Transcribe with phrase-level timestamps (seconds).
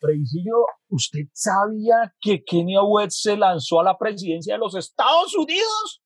[0.00, 6.02] Freisillo, ¿usted sabía que Kenia West se lanzó a la presidencia de los Estados Unidos?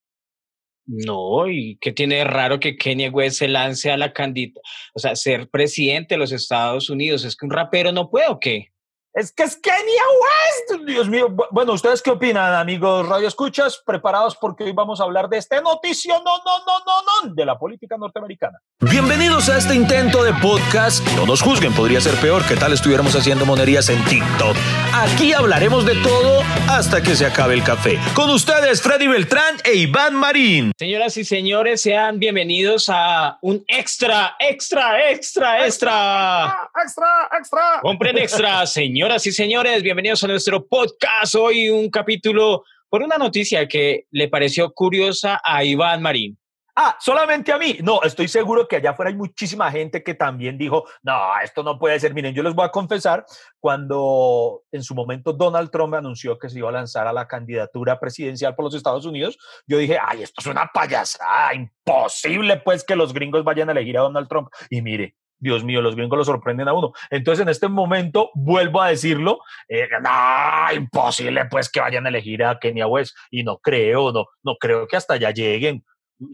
[0.85, 4.59] No, ¿y qué tiene de raro que Kenia West se lance a la candidata?
[4.93, 8.39] O sea, ser presidente de los Estados Unidos, ¿es que un rapero no puede o
[8.39, 8.72] qué?
[9.15, 10.85] Es que es Kenia West.
[10.87, 11.27] Dios mío.
[11.51, 13.79] Bueno, ¿ustedes qué opinan, amigos Radio Escuchas?
[13.85, 17.45] Preparados porque hoy vamos a hablar de este noticio, no, no, no, no, no, de
[17.45, 18.57] la política norteamericana.
[18.79, 21.07] Bienvenidos a este intento de podcast.
[21.15, 24.57] No nos juzguen, podría ser peor que tal estuviéramos haciendo monerías en TikTok.
[24.95, 27.99] Aquí hablaremos de todo hasta que se acabe el café.
[28.15, 30.71] Con ustedes, Freddy Beltrán e Iván Marín.
[30.75, 36.69] Señoras y señores, sean bienvenidos a un extra, extra, extra, extra.
[36.83, 37.79] Extra, extra.
[37.83, 39.02] Compren extra, señor.
[39.03, 41.35] Señoras y señores, bienvenidos a nuestro podcast.
[41.35, 46.39] Hoy un capítulo por una noticia que le pareció curiosa a Iván Marín.
[46.73, 47.79] Ah, solamente a mí.
[47.83, 51.77] No, estoy seguro que allá afuera hay muchísima gente que también dijo, no, esto no
[51.77, 52.13] puede ser.
[52.13, 53.25] Miren, yo les voy a confesar,
[53.59, 57.99] cuando en su momento Donald Trump anunció que se iba a lanzar a la candidatura
[57.99, 62.95] presidencial por los Estados Unidos, yo dije, ay, esto es una payasada, imposible pues que
[62.95, 64.47] los gringos vayan a elegir a Donald Trump.
[64.69, 66.93] Y mire, Dios mío, los gringos lo sorprenden a uno.
[67.09, 72.43] Entonces, en este momento, vuelvo a decirlo, eh, no, imposible pues que vayan a elegir
[72.43, 73.15] a Kenia West.
[73.29, 75.83] Y no creo, no, no creo que hasta allá lleguen.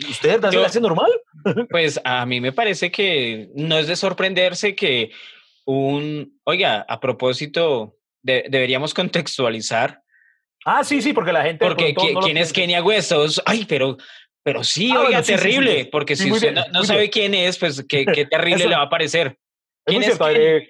[0.08, 1.12] ¿Ustedes lo hace normal?
[1.70, 5.12] Pues a mí me parece que no es de sorprenderse que
[5.66, 10.04] un, oiga, a propósito, deberíamos contextualizar.
[10.66, 11.66] Ah, sí, sí, porque la gente.
[11.66, 13.14] Porque ¿quién es Kenia West?
[13.46, 13.98] Ay, pero
[14.50, 18.26] pero sí, ah, oiga, terrible, porque si usted no, sabe quién es, pues qué, qué
[18.32, 19.38] terrible le va a parecer.
[19.86, 20.70] ¿Quién es, eh,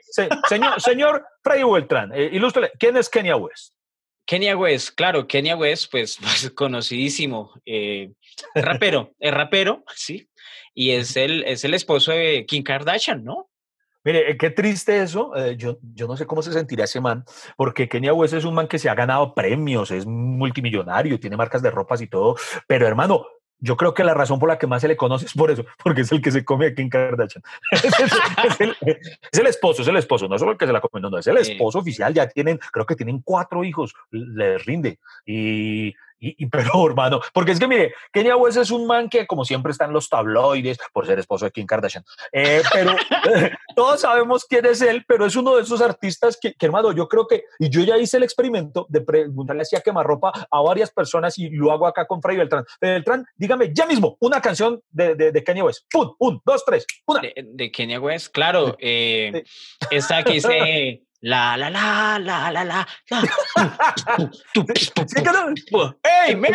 [0.50, 2.38] señor, señor Freddy Beltrán, eh,
[2.78, 3.74] ¿quién es Kenia West?
[4.26, 8.12] Kenia West, claro, Kenia West, pues, pues conocidísimo, eh,
[8.54, 10.30] rapero, es rapero, sí,
[10.74, 13.50] y es el, es el esposo de Kim Kardashian, ¿no?
[14.04, 15.32] Mire, eh, qué triste eso.
[15.56, 17.24] yo, yo no sé cómo se sentirá ese man,
[17.56, 21.62] porque Kenia West es un man que se ha ganado premios, es multimillonario, tiene marcas
[21.62, 22.36] de ropas y todo,
[22.68, 23.26] pero hermano,
[23.60, 25.66] yo creo que la razón por la que más se le conoce es por eso,
[25.84, 27.44] porque es el que se come aquí en Kardashian.
[27.72, 31.02] es, el, es, el, esposo, es el esposo, no solo el que se la come,
[31.02, 35.00] no, no, es el esposo oficial, ya tienen, creo que tienen cuatro hijos, les rinde.
[35.26, 39.46] Y y, pero, hermano, porque es que mire, Kenya West es un man que como
[39.46, 42.04] siempre está en los tabloides por ser esposo de Kim Kardashian.
[42.32, 42.96] Eh, pero
[43.76, 47.28] todos sabemos quién es él, pero es uno de esos artistas que, hermano, yo creo
[47.28, 51.38] que, y yo ya hice el experimento de preguntarle así a quemarropa a varias personas
[51.38, 52.66] y lo hago acá con Fray Beltrán.
[52.82, 55.86] Beltrán, dígame ya mismo una canción de, de, de Kanye West.
[55.92, 56.14] ¡Pum!
[56.20, 56.86] Un, dos, tres.
[57.06, 57.22] Una.
[57.22, 58.76] De, de Kanye West, claro.
[58.92, 59.44] Eh,
[59.92, 61.04] esta que dice.
[61.22, 62.88] La, la, la, la, la, la, la.
[66.26, 66.52] ¡Ey, man!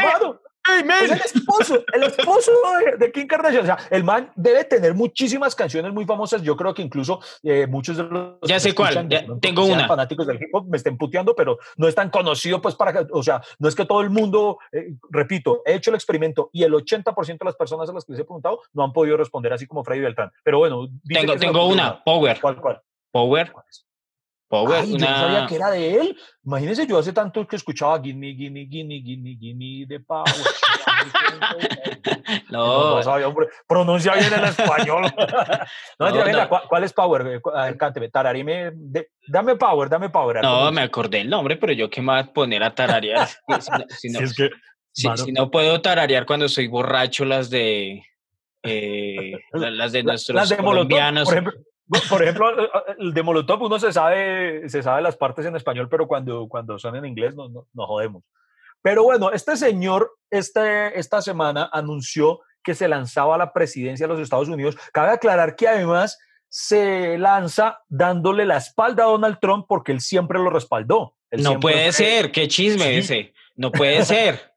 [0.66, 1.04] ¡Ey, man!
[1.04, 2.50] Es el esposo, el esposo
[2.98, 3.62] de, Kim Kardashian.
[3.62, 6.40] O sea, el man debe tener muchísimas canciones muy famosas.
[6.40, 8.38] Yo creo que incluso eh, muchos de los.
[8.40, 9.86] Ya sé cuál, ya, tengo una.
[9.86, 13.06] fanáticos del hip hop me estén puteando, pero no es tan conocido, pues, para.
[13.12, 14.56] O sea, no es que todo el mundo.
[14.72, 18.12] Eh, repito, he hecho el experimento y el 80% de las personas a las que
[18.12, 20.32] les he preguntado no han podido responder así como Freddy Beltrán.
[20.42, 20.88] Pero bueno.
[21.06, 22.40] Tengo, tengo una, Power.
[22.40, 22.80] ¿Cuál, cuál?
[23.10, 23.52] Power.
[24.48, 26.16] Power, Yo no sabía que era de él.
[26.44, 30.24] Imagínense, yo hace tanto que escuchaba Gimme, Gimme, Gimme, Gimme, Gimme de Power.
[32.50, 32.96] no.
[32.96, 33.48] no, sabía, hombre.
[33.66, 35.04] Pronuncia bien el español.
[35.98, 37.40] no, no, venga, ¿cuál, es Power?
[37.78, 38.72] Cánteme, tararime.
[39.28, 40.42] dame Power, dame Power.
[40.42, 43.28] No, me acordé el nombre, pero yo qué más poner a tararear.
[43.88, 44.50] si, no, es que,
[44.92, 48.02] si, no puedo tararear cuando soy borracho las de.
[48.62, 51.24] Eh, las de nuestros las de colombianos.
[51.24, 51.52] por ejemplo,
[52.08, 52.50] por ejemplo,
[52.98, 56.78] el de Molotov uno se sabe, se sabe las partes en español, pero cuando, cuando
[56.78, 58.22] son en inglés nos no, no jodemos.
[58.82, 64.12] Pero bueno, este señor este, esta semana anunció que se lanzaba a la presidencia de
[64.12, 64.76] los Estados Unidos.
[64.92, 66.18] Cabe aclarar que además
[66.48, 71.14] se lanza dándole la espalda a Donald Trump porque él siempre lo respaldó.
[71.32, 73.32] no puede ser, qué chisme ese.
[73.56, 74.52] No puede ser.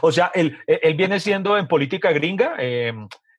[0.00, 2.92] o sea, él, él, viene siendo en política gringa, eh,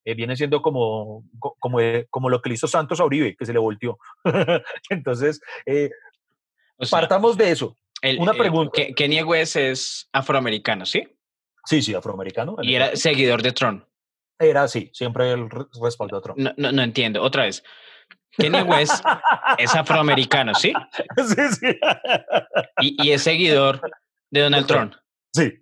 [0.06, 1.24] eh, viene siendo como,
[1.60, 3.98] como, eh, como lo que le hizo Santos a Uribe, que se le volteó.
[4.90, 5.92] Entonces, eh,
[6.92, 7.78] partamos de eso.
[8.20, 8.82] Una pregunta.
[8.98, 11.08] Kanye West es afroamericano, ¿sí?
[11.66, 12.58] Sí, sí, afroamericano.
[12.62, 13.86] Y era seguidor de Trump.
[14.38, 15.50] Era así, siempre el
[15.82, 16.38] respaldo a Trump.
[16.38, 17.64] No, no, no entiendo, otra vez.
[18.38, 19.06] Kanye West
[19.58, 20.74] es afroamericano, ¿sí?
[21.28, 21.80] Sí, sí.
[22.82, 23.80] Y, y es seguidor
[24.32, 24.96] de Donald Trump.
[25.34, 25.54] Sí.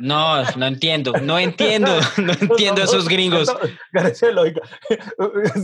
[0.00, 3.48] No, no entiendo, no entiendo, no entiendo a esos gringos.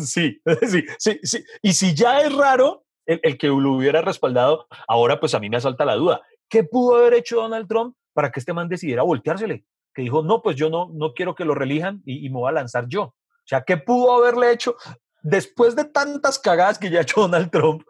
[0.04, 1.44] Sí, sí, sí, sí.
[1.60, 5.56] Y si ya es raro el, que lo hubiera respaldado, ahora pues a mí me
[5.56, 6.22] asalta la duda.
[6.48, 9.64] ¿Qué pudo haber hecho Donald Trump para que este man decidiera volteársele?
[9.94, 12.48] Que dijo, no, pues yo no, no quiero que lo relijan y, y me voy
[12.48, 13.02] a lanzar yo.
[13.02, 14.76] O sea, ¿qué pudo haberle hecho
[15.22, 17.82] después de tantas cagadas que ya ha hecho Donald Trump?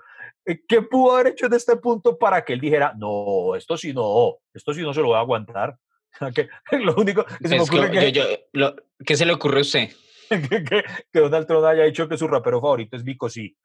[0.69, 4.37] ¿Qué pudo haber hecho en este punto para que él dijera, no, esto sí no,
[4.53, 5.77] esto sí no se lo voy a aguantar?
[6.35, 6.49] que,
[6.79, 8.47] lo único que se me ocurre que,
[9.05, 9.91] ¿Qué se le ocurre a usted?
[10.31, 13.57] que, Donald Trump haya dicho que su rapero favorito es Vico sí.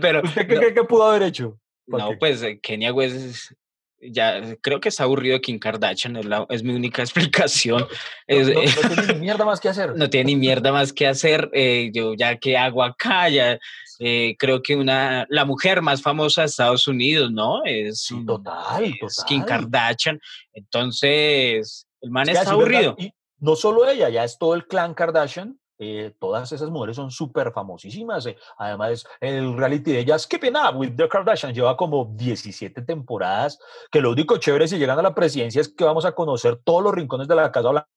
[0.00, 1.58] Pero, ¿Usted qué cree que pudo haber hecho?
[1.86, 3.52] No, pues eh, Kenia West
[4.00, 6.16] ya creo que está aburrido de Kim Kardashian,
[6.48, 7.86] es, mi única explicación.
[8.28, 9.96] No, tiene ni mierda más que hacer.
[9.96, 11.50] No tiene ni mierda más que hacer.
[11.52, 13.58] Eh, yo ya que hago acá, ya
[13.98, 17.64] eh, creo que una, la mujer más famosa de Estados Unidos, ¿no?
[17.64, 18.94] Es, total,
[19.26, 20.20] Kim Kardashian.
[20.52, 22.94] Entonces, el man está aburrido.
[22.98, 25.58] Y no solo ella, ya es todo el clan Kardashian.
[25.78, 28.26] Eh, todas esas mujeres son súper famosísimas.
[28.26, 28.36] Eh.
[28.58, 33.58] Además, el reality de ellas, Keeping Up with the Kardashians, lleva como 17 temporadas.
[33.90, 36.82] Que lo único chévere si llegan a la presidencia es que vamos a conocer todos
[36.82, 37.88] los rincones de la Casa Blanca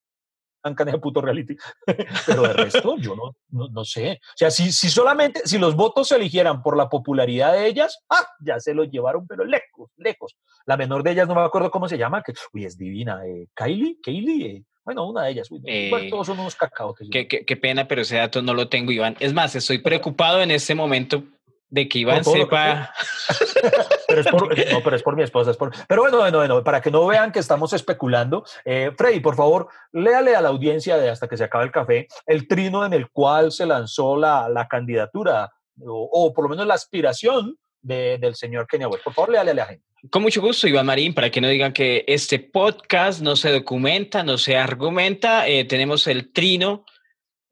[0.64, 1.56] en ese puto reality.
[2.28, 4.20] Pero de resto, yo no, no, sé.
[4.22, 8.04] O sea, si, si solamente, si los votos se eligieran por la popularidad de ellas,
[8.10, 8.26] ¡ah!
[8.42, 10.36] Ya se los llevaron, pero lejos, lejos.
[10.66, 13.26] La menor de ellas, no me acuerdo cómo se llama, que, uy, es divina.
[13.26, 15.50] Eh, Kylie, Kylie, bueno, una de ellas.
[15.66, 16.96] Eh, todos son unos cacao.
[17.12, 19.16] qué, qué, pena, pero ese dato no lo tengo, Iván.
[19.20, 21.24] Es más, estoy preocupado en este momento
[21.72, 22.94] de que Iván sepa.
[24.08, 25.52] pero es por, no, pero es por mi esposa.
[25.52, 29.22] Es por, pero bueno, bueno, bueno, para que no vean que estamos especulando, eh, Freddy,
[29.22, 32.86] por favor, léale a la audiencia de hasta que se acabe el café el trino
[32.86, 37.58] en el cual se lanzó la, la candidatura o, o, por lo menos la aspiración
[37.82, 39.04] de, del señor Kenia West.
[39.04, 39.86] Por favor, léale a la gente.
[40.10, 44.24] Con mucho gusto, Iván Marín, para que no digan que este podcast no se documenta,
[44.24, 46.86] no se argumenta, eh, tenemos el trino,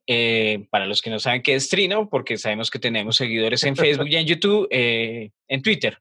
[0.06, 3.76] eh, para los que no saben qué es trino, porque sabemos que tenemos seguidores en
[3.76, 5.98] Facebook y en YouTube, eh, en Twitter.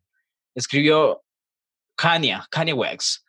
[0.56, 1.22] Escribió
[1.96, 3.24] Kanye, Kanye West.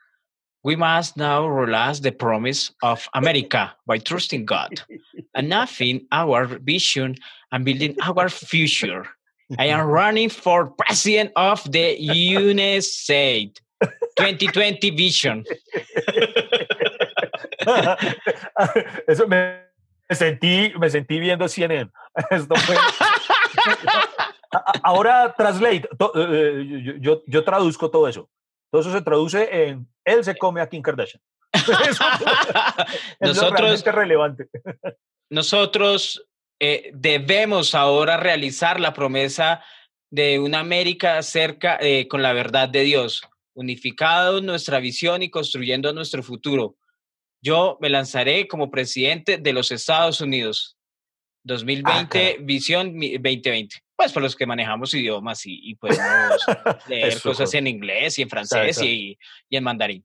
[0.62, 4.80] We must now realize the promise of America by trusting God
[5.34, 7.16] and nothing our vision
[7.50, 9.04] and building our future.
[9.58, 13.60] I am running for president of the United States.
[14.16, 15.44] 2020 Vision.
[19.06, 19.60] Eso me,
[20.10, 21.90] sentí, me sentí viendo CNN.
[22.30, 22.74] Esto fue,
[24.82, 25.88] ahora, translate.
[25.98, 28.28] To, uh, yo, yo, traduzco todo eso.
[28.70, 31.22] Todo eso se traduce en él se come a Kim Kardashian.
[31.52, 32.04] Eso,
[33.20, 34.48] nosotros, es relevante.
[35.28, 36.24] Nosotros
[36.60, 39.64] eh, debemos ahora realizar la promesa
[40.10, 43.22] de una América cerca eh, con la verdad de Dios,
[43.54, 46.76] unificado nuestra visión y construyendo nuestro futuro.
[47.42, 50.76] Yo me lanzaré como presidente de los Estados Unidos.
[51.44, 53.76] 2020, ah, visión 2020.
[53.96, 56.44] Pues para los que manejamos idiomas y, podemos
[56.88, 59.18] leer cosas en inglés y en francés y,
[59.48, 60.04] y en mandarín.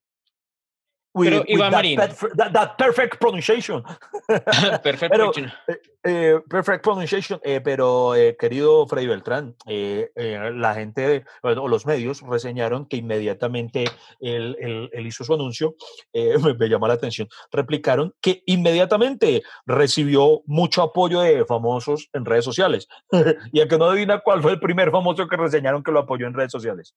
[1.17, 1.97] Pero Iván Marín.
[1.97, 3.83] That, perfect pronunciation.
[4.83, 7.39] perfect pero, eh, eh, perfect pronunciation.
[7.44, 13.85] Eh, pero, querido Freddy Beltrán, la gente o los medios reseñaron que inmediatamente
[14.19, 14.57] él,
[14.91, 15.75] él, hizo su anuncio.
[16.13, 17.27] Me, me, llamó la atención.
[17.51, 22.88] Replicaron que inmediatamente recibió mucho apoyo de famosos en redes sociales.
[23.53, 26.27] y a que no adivina cuál fue el primer famoso que reseñaron que lo apoyó
[26.27, 26.94] en redes sociales.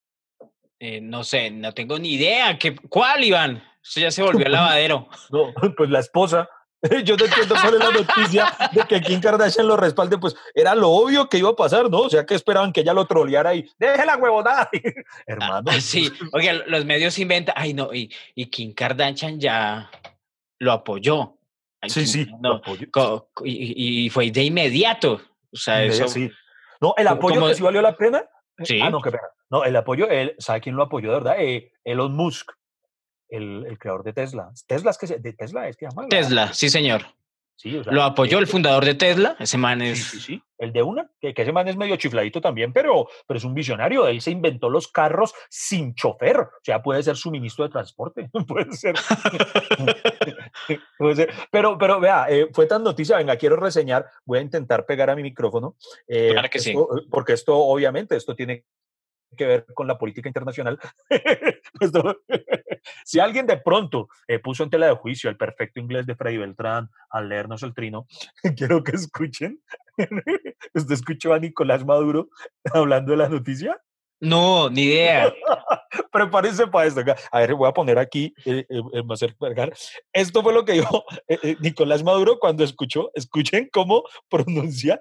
[0.80, 2.58] No sé, no tengo ni idea.
[2.58, 3.62] ¿Qué, ¿Cuál, Iván?
[3.82, 5.08] Eso ya se volvió el lavadero.
[5.30, 6.48] No, pues la esposa.
[7.04, 10.76] Yo no entiendo cuál es la noticia de que Kim Kardashian lo respalde, pues era
[10.76, 12.02] lo obvio que iba a pasar, ¿no?
[12.02, 14.70] O sea, que esperaban que ella lo troleara y deje la huevonada.
[15.26, 15.68] Hermano.
[15.70, 19.90] Ah, sí, oye, los medios inventan, ay no, y, y Kim Kardashian ya
[20.60, 21.36] lo apoyó.
[21.88, 22.86] sí, sí, lo apoyó.
[23.44, 25.20] Y, fue de inmediato.
[25.52, 26.06] O sea, eso.
[26.06, 26.30] Sí.
[26.80, 28.24] No, el apoyo que sí valió la pena.
[28.62, 28.80] Sí.
[28.82, 29.22] Ah, no, qué pena.
[29.50, 31.36] No, el apoyo, él, ¿sabe quién lo apoyó de verdad?
[31.38, 32.52] Eh, Elon Musk
[33.28, 34.50] el, el, creador de Tesla.
[34.66, 36.08] Tesla es que de Tesla es que llama.
[36.08, 37.02] Tesla, sí, señor.
[37.58, 39.98] Sí, lo apoyó el fundador de Tesla, ese man es...
[39.98, 43.08] Sí, sí, sí, el de una, que, que, ese man es medio chifladito también, pero,
[43.26, 47.16] pero es un visionario, él se inventó los carros sin chofer, o sea, puede ser
[47.16, 48.94] suministro de transporte, puede ser.
[50.98, 51.34] puede ser.
[51.50, 55.16] Pero, pero vea, eh, fue tan noticia, venga, quiero reseñar, voy a intentar pegar a
[55.16, 55.74] mi micrófono,
[56.06, 56.72] eh, claro que sí.
[57.10, 58.66] porque esto, obviamente, esto tiene
[59.36, 60.78] que ver con la política internacional.
[61.78, 61.92] Pues
[63.04, 66.38] si alguien de pronto eh, puso en tela de juicio el perfecto inglés de Freddy
[66.38, 68.06] Beltrán al leernos el trino,
[68.56, 69.60] quiero que escuchen.
[70.74, 72.28] ¿Usted escuchó a Nicolás Maduro
[72.72, 73.80] hablando de la noticia?
[74.20, 75.32] No, ni idea.
[76.10, 77.02] Prepárense para esto.
[77.30, 79.72] A ver, voy a poner aquí, eh, eh,
[80.12, 84.98] Esto fue lo que dijo eh, Nicolás Maduro cuando escuchó, escuchen cómo pronuncia,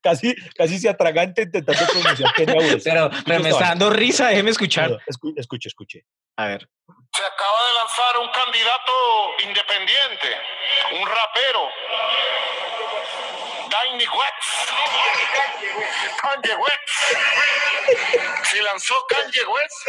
[0.00, 4.98] casi, casi se atragante intentando pronunciar Pero, pero me está dando risa, déjeme escuchar.
[5.36, 6.04] escuche, escuche.
[6.40, 6.66] A ver.
[7.12, 8.92] Se acaba de lanzar un candidato
[9.40, 10.40] independiente,
[10.92, 11.68] un rapero
[13.68, 14.70] Tiny West.
[16.22, 16.88] Kanye West.
[18.44, 19.88] Se lanzó Kanye West.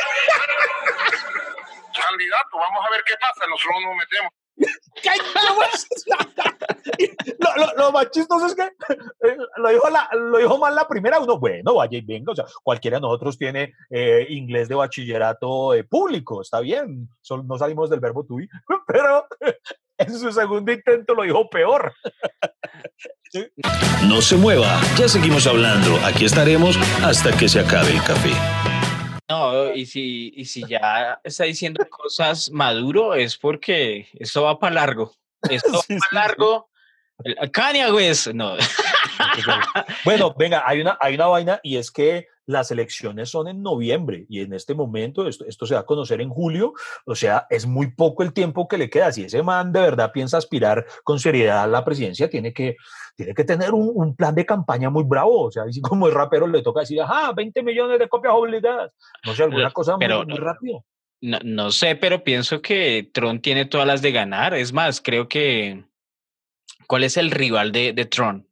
[1.95, 3.47] Candidato, vamos a ver qué pasa.
[3.47, 4.40] Nosotros nos metemos.
[7.39, 10.87] lo, lo, lo, más chistoso es que eh, lo dijo, la, lo dijo mal la
[10.87, 14.75] primera, uno, bueno, vaya y venga, o sea, cualquiera de nosotros tiene eh, inglés de
[14.75, 18.47] bachillerato eh, público, está bien, Sol, no salimos del verbo be,
[18.87, 19.25] pero
[19.97, 21.93] en su segundo intento lo dijo peor.
[24.07, 28.70] No se mueva, ya seguimos hablando, aquí estaremos hasta que se acabe el café.
[29.31, 34.75] No, y si, y si ya está diciendo cosas maduro es porque esto va para
[34.75, 35.15] largo.
[35.49, 36.69] Esto va sí, para largo.
[37.53, 38.57] Kanye West, no.
[40.03, 44.25] Bueno, venga, hay una, hay una vaina y es que las elecciones son en noviembre
[44.29, 46.73] y en este momento esto, esto se va a conocer en julio,
[47.05, 49.11] o sea, es muy poco el tiempo que le queda.
[49.11, 52.75] Si ese man de verdad piensa aspirar con seriedad a la presidencia, tiene que,
[53.15, 56.13] tiene que tener un, un plan de campaña muy bravo, o sea, así como el
[56.13, 58.91] rapero le toca decir, ajá, 20 millones de copias obligadas,
[59.25, 60.85] no sé, alguna cosa muy, pero muy no- rápido.
[61.21, 61.39] no.
[61.43, 64.53] No sé, pero pienso que Trump tiene todas las de ganar.
[64.55, 65.83] Es más, creo que...
[66.87, 68.47] ¿Cuál es el rival de, de Trump?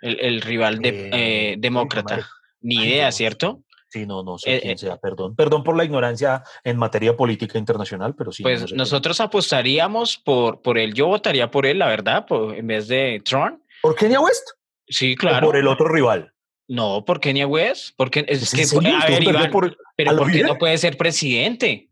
[0.00, 2.26] El, el rival de, Eh, eh, demócrata.
[2.62, 3.62] Ni idea, ¿cierto?
[3.88, 5.36] Sí, no, no sé Eh, quién eh, sea, perdón.
[5.36, 8.42] Perdón por la ignorancia en materia política internacional, pero sí.
[8.42, 8.76] no Pues quién.
[8.78, 10.94] nosotros apostaríamos por, por él.
[10.94, 13.60] Yo votaría por él, la verdad, por- en vez de Trump.
[13.82, 14.48] ¿Por Kenia West?
[14.88, 15.46] Sí, ¿O claro.
[15.46, 16.32] por el otro rival?
[16.68, 17.90] No, por Kanye West.
[17.96, 20.56] Porque es ¿Es en que, a ¿Usted ver, perdió Iván, por- pero ¿por qué no
[20.56, 21.90] puede ser presidente?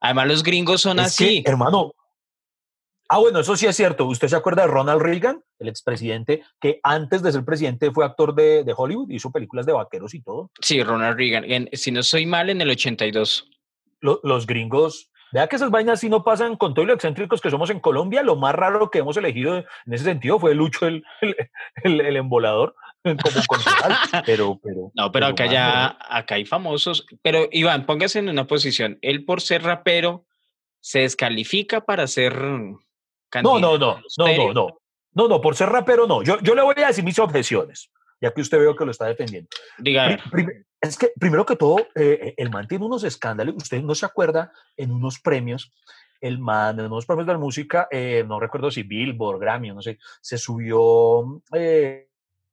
[0.00, 1.42] Además, los gringos son Es que, así.
[1.44, 1.92] hermano.
[3.08, 4.06] Ah, bueno, eso sí es cierto.
[4.06, 8.34] ¿Usted se acuerda de Ronald Reagan, el expresidente, que antes de ser presidente fue actor
[8.34, 10.50] de, de Hollywood, hizo películas de vaqueros y todo?
[10.60, 11.44] Sí, Ronald Reagan.
[11.44, 13.48] En- si no soy mal, en el 82.
[14.00, 17.50] Lo- los gringos, vea que esas vainas sí no pasan con todo lo excéntricos que
[17.50, 18.22] somos en Colombia.
[18.22, 21.36] Lo más raro que hemos elegido en ese sentido fue Lucho, el, el,
[21.84, 23.62] el, el embolador, como.
[24.26, 24.90] Pero, pero.
[24.94, 27.06] No, pero acá ya, acá hay famosos.
[27.22, 28.98] Pero Iván, póngase en una posición.
[29.00, 30.26] Él por ser rapero
[30.80, 32.34] se descalifica para ser
[33.42, 34.78] No, no, no, no, no, no.
[35.12, 36.22] No, no, por ser rapero no.
[36.22, 37.90] Yo, yo le voy a decir mis objeciones,
[38.20, 39.48] ya que usted veo que lo está defendiendo.
[39.78, 40.18] Diga,
[40.80, 43.54] es que, primero que todo, eh, el man tiene unos escándalos.
[43.56, 45.72] Usted no se acuerda en unos premios,
[46.20, 49.82] el man, en unos premios de la música, eh, no recuerdo si Billboard, Grammy, no
[49.82, 52.08] sé, se subió eh,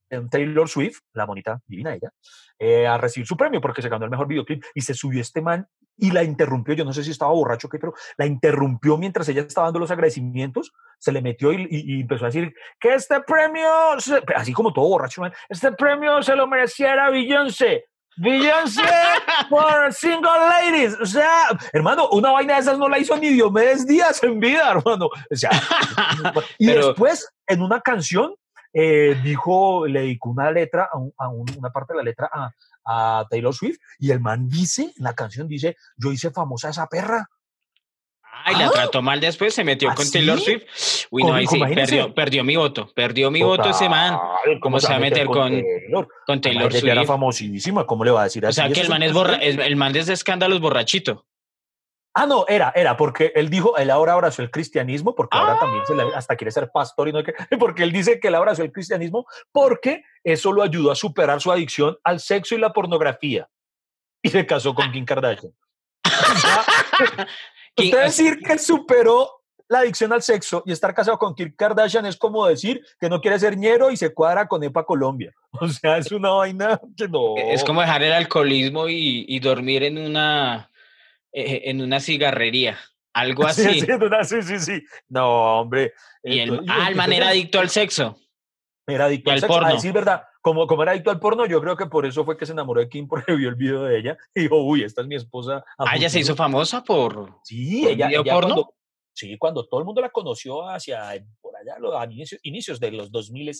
[0.09, 2.11] en Taylor Swift, la bonita, divina ella,
[2.59, 5.41] eh, a recibir su premio porque se ganó el mejor videoclip y se subió este
[5.41, 6.73] man y la interrumpió.
[6.73, 9.79] Yo no sé si estaba borracho o qué, pero la interrumpió mientras ella estaba dando
[9.79, 10.73] los agradecimientos.
[10.99, 13.67] Se le metió y, y- y empezó a decir que este premio,
[13.99, 17.85] se- así como todo borracho, man, este premio se lo mereciera Beyoncé.
[18.15, 18.81] Beyoncé
[19.49, 20.97] por Single Ladies.
[21.01, 24.71] O sea, hermano, una vaina de esas no la hizo ni Diomedes Díaz en vida,
[24.71, 25.07] hermano.
[25.07, 25.49] O sea,
[26.59, 28.35] y Pero- después, en una canción,
[28.73, 32.29] eh, dijo, le dedicó una letra, a, un- a un- una parte de la letra
[32.31, 32.51] a,
[32.85, 36.71] a Taylor Swift, y el man dice, en la canción dice, yo hice famosa a
[36.71, 37.27] esa perra.
[38.45, 38.71] Ay, la ¿Ah?
[38.73, 40.45] trató mal después, se metió ¿Ah, con Taylor sí?
[40.45, 40.63] Swift.
[41.11, 42.91] Uy, no, ahí sí, perdió, perdió mi voto.
[42.93, 44.17] Perdió mi voto ese man
[44.59, 46.07] ¿Cómo se va a meter con- Taylor?
[46.25, 47.07] con Taylor ya era Swift.
[47.07, 48.55] famosísima, ¿cómo le va a decir O así?
[48.55, 51.25] sea que el es man es borra, es- el man de ese escándalo es borrachito.
[52.15, 55.59] Ah, no, era, era, porque él dijo, él ahora abrazó el cristianismo, porque ahora Ah.
[55.59, 58.27] también se le, hasta quiere ser pastor y no sé qué, porque él dice que
[58.27, 62.59] él abrazó el cristianismo porque eso lo ayudó a superar su adicción al sexo y
[62.59, 63.49] la pornografía.
[64.21, 65.53] Y se casó con Kim Kardashian.
[67.77, 72.15] Usted decir que superó la adicción al sexo y estar casado con Kim Kardashian es
[72.15, 75.33] como decir que no quiere ser ñero y se cuadra con EPA Colombia.
[75.59, 77.35] O sea, es una vaina que no.
[77.37, 80.69] Es como dejar el alcoholismo y, y dormir en una,
[81.33, 82.77] eh, en una cigarrería.
[83.13, 83.79] Algo Sí, así.
[83.81, 83.87] sí,
[84.23, 84.83] sí, sí, sí.
[85.09, 85.93] No, hombre.
[86.23, 88.17] Y el, Entonces- ah, el man era entonces- adicto al sexo.
[88.87, 89.53] Era adicto al al sexo.
[89.55, 89.73] A porno.
[89.75, 92.45] decir verdad, como, como era adicto al porno, yo creo que por eso fue que
[92.45, 95.07] se enamoró de Kim porque vio el video de ella y dijo, uy, esta es
[95.07, 95.57] mi esposa.
[95.57, 96.33] a Ah, ella se futuro".
[96.33, 97.39] hizo famosa por.
[97.43, 98.47] Sí, por ella, video ella porno?
[98.55, 98.73] cuando,
[99.13, 101.13] sí, cuando todo el mundo la conoció hacia
[101.63, 103.51] allá, a inicios, inicios de los 2000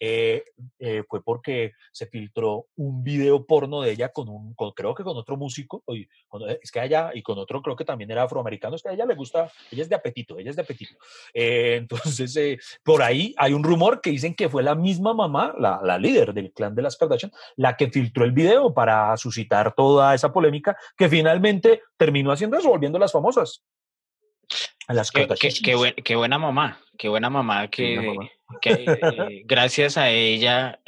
[0.00, 0.44] eh,
[0.78, 5.02] eh, fue porque se filtró un video porno de ella con un, con- creo que
[5.02, 8.10] con otro músico, y con- es que a ella, y con otro creo que también
[8.10, 10.62] era afroamericano, es que a ella le gusta, ella es de apetito, ella es de
[10.62, 10.94] apetito.
[11.34, 15.54] Eh, entonces, eh, por ahí hay un rumor que dicen que fue la misma mamá,
[15.58, 19.74] la, la líder del clan de las Kardashian, la que filtró el video para suscitar
[19.74, 23.62] toda esa polémica, que finalmente terminó haciendo eso, volviéndolas famosas.
[24.88, 26.80] A las Qué, qué- qué buen- qué buena mamá.
[26.98, 28.30] Qué buena mamá que, buena mamá.
[28.60, 30.78] que, eh, gracias a ella.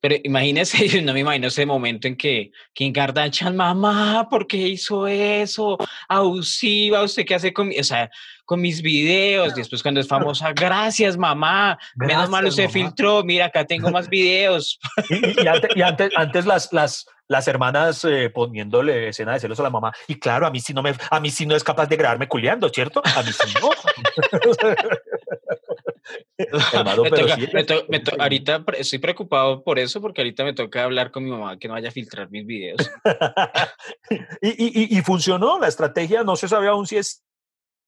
[0.00, 4.56] Pero imagínese, yo no me imagino ese momento en que Kim Kardashian, mamá, ¿por qué
[4.56, 5.76] hizo eso?
[6.08, 8.10] Abusiva, ¿usted qué hace con mi-?" O sea,
[8.44, 9.54] con mis videos.
[9.54, 12.72] Después cuando es famosa, gracias mamá, menos mal Gracias, usted mamá.
[12.88, 14.78] filtró, mira, acá tengo más videos.
[15.08, 19.40] Y, y- y antes, y antes, antes las, las, las hermanas eh, poniéndole escena de
[19.40, 19.92] celos a la mamá.
[20.08, 22.26] Y claro, a mí sí no me, a mí sí no es capaz de grabarme
[22.26, 23.00] culeando, ¿cierto?
[23.04, 23.70] A mí sí no.
[26.72, 30.20] Hermano, Me pero toca- sí, me to- me to- ahorita estoy preocupado por eso, porque
[30.22, 32.78] ahorita me toca hablar con mi mamá que no vaya a filtrar mis videos.
[34.40, 37.24] y, y- y- y funcionó la estrategia, no se sabe aún si es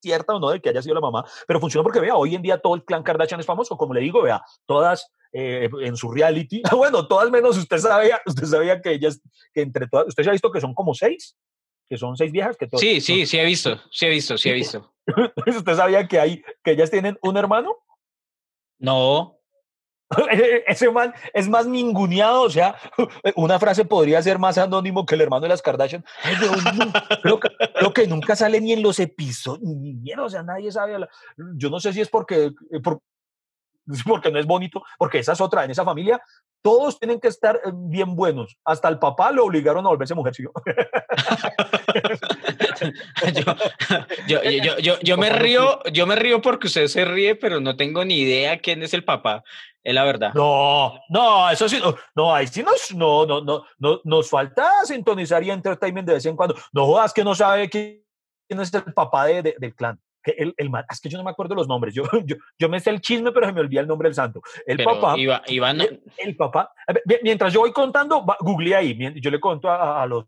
[0.02, 2.42] cierta o no de que haya sido la mamá, pero funcionó porque vea, hoy en
[2.42, 6.11] día todo el clan Kardashian es famoso, como le digo, vea, todas eh, en su
[6.11, 9.21] reality, bueno, todas menos usted sabía, usted sabía que ellas,
[9.54, 11.37] que entre todas, usted se ha visto que son como seis,
[11.88, 14.54] que son seis viejas, que Sí, sí, sí he visto, sí he visto, sí he
[14.54, 14.92] visto.
[15.47, 17.76] usted sabía que hay, que ellas tienen un hermano,
[18.83, 19.39] No,
[20.67, 22.77] ese man es más ninguneado, o sea,
[23.37, 26.05] una frase podría ser más anónimo que el hermano de las Kardashian.
[27.23, 30.71] Creo, que, creo que nunca sale ni en los episodios, ni mierda, o sea, nadie
[30.71, 30.99] sabe.
[31.57, 33.01] Yo no sé si es porque, eh, por-
[34.07, 36.21] porque no es bonito, porque esa es otra, en esa familia
[36.62, 38.57] todos tienen que estar eh, bien buenos.
[38.65, 40.33] Hasta el papá lo obligaron a volverse mujer.
[44.29, 47.77] yo, yo, yo, yo, me río, yo me río porque usted se ríe, pero no
[47.77, 49.43] tengo ni idea quién es el papá.
[49.85, 50.33] Es la verdad.
[50.35, 54.71] No, no, eso sí, no, no, ahí sí nos, no, no, no, no, nos falta
[54.85, 56.55] sintonizar y entertainment de vez en cuando.
[56.73, 58.01] No jodas que no sabe quién
[58.49, 60.01] es el papá de, de- del clan.
[60.25, 61.93] El, el es que yo no me acuerdo los nombres.
[61.95, 64.41] Yo, yo, yo me sé el chisme, pero se me olvida el nombre del santo.
[64.65, 65.17] El Pero papá.
[65.79, 66.73] No- el, el papá.
[67.25, 68.97] Mientras yo voy contando, va- googleé ahí.
[69.21, 70.27] Yo le conto a, a los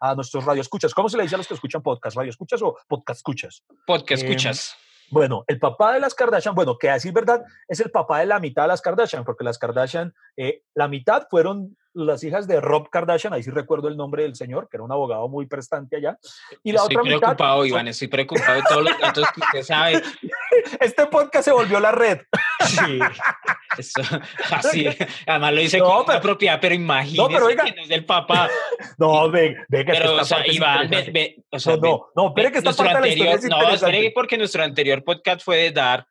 [0.00, 0.94] a nuestros radioescuchas.
[0.94, 2.16] ¿Cómo se le dice a los que escuchan podcast?
[2.16, 3.64] ¿Radioescuchas o podcast escuchas?
[3.86, 4.76] podcast em, escuchas.
[5.10, 8.26] Bueno, el papá de las Kardashian, bueno, que a decir verdad, es el papá de
[8.26, 12.60] la mitad de las Kardashian, porque las Kardashian, eh, la mitad fueron las hijas de
[12.60, 15.96] Rob Kardashian, ahí sí recuerdo el nombre del señor, que era un abogado muy prestante
[15.96, 16.18] allá,
[16.62, 17.18] y la Estoy otra mitad...
[17.20, 20.02] preocupado, Iván, estoy preocupado de todos los datos que usted sabe.
[20.80, 22.20] Este podcast se volvió la red.
[22.66, 22.98] Sí,
[23.78, 24.00] eso,
[24.52, 24.86] así,
[25.26, 27.64] además lo dice No, con pero- propiedad, pero imagínese pero oiga.
[27.64, 28.48] que no es del papá.
[28.98, 31.76] No, ve, ve que Pero, esta o sea, parte es Iván, ve, ve, o sea,
[31.76, 34.38] No, no, no, espere que esta parte de la historia anterior, es no, espere porque
[34.38, 36.06] nuestro anterior podcast fue de Dar.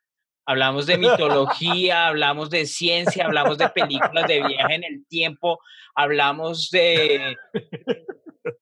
[0.47, 5.59] Hablamos de mitología, hablamos de ciencia, hablamos de películas de viaje en el tiempo,
[5.93, 7.35] hablamos de...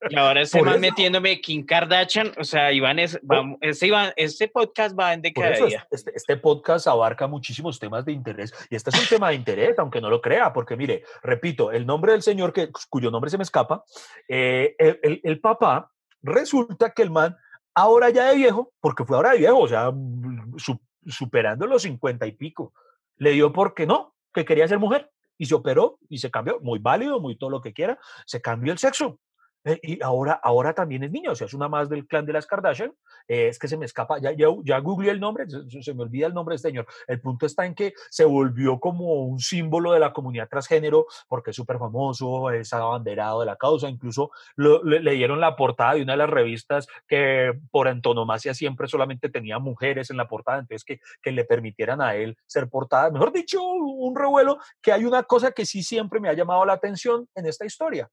[0.10, 0.80] Y ahora man eso.
[0.80, 5.88] metiéndome Kim Kardashian, o sea, Iván es, vamos, este, Iván, este podcast va en decadencia.
[5.92, 9.78] este, este podcast abarca muchísimos temas de interés y este es un tema de interés,
[9.78, 13.38] aunque no lo crea, porque mire, repito, el nombre del señor que, cuyo nombre se
[13.38, 13.84] me escapa,
[14.28, 15.92] eh, el, el- el papá,
[16.24, 17.38] resulta que el man,
[17.76, 21.84] ahora ya de viejo, porque fue ahora de viejo, o sea, mm, su- superando los
[21.84, 22.74] cincuenta y pico,
[23.18, 26.80] le dio porque no, que quería ser mujer y se operó y se cambió, muy
[26.80, 29.20] válido, muy todo lo que quiera, se cambió el sexo.
[29.66, 32.34] Eh, y ahora, ahora también es niña, o sea, es una más del clan de
[32.34, 32.94] las Kardashian.
[33.28, 36.04] eh, es que se me escapa, ya, ya, ya googleé el nombre, se, se- me
[36.04, 36.86] olvida el nombre de este señor.
[37.08, 41.50] El punto está en que se volvió como un símbolo de la comunidad transgénero, porque
[41.52, 43.90] es súper famoso, es abanderado de la causa.
[43.90, 48.88] Incluso lo- le dieron la portada de una de las revistas que por antonomasia siempre
[48.88, 53.10] solamente tenía mujeres en la portada, entonces que, que le permitieran a él ser portada.
[53.10, 56.74] Mejor dicho, un revuelo, que hay una cosa que sí siempre me ha llamado la
[56.74, 58.10] atención en esta historia.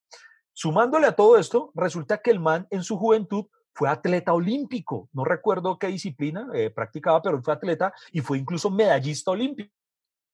[0.52, 5.08] Sumándole a todo esto, resulta que el man en su juventud fue atleta olímpico.
[5.12, 9.70] No recuerdo qué disciplina eh, practicaba, pero fue atleta y fue incluso medallista olímpico.